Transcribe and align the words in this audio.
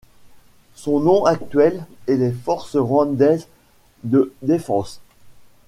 Son 0.73 1.01
nom 1.01 1.25
actuel 1.27 1.85
est 2.07 2.15
les 2.15 2.31
Forces 2.31 2.75
rwandaises 2.75 3.47
de 4.03 4.33
défense. 4.41 4.99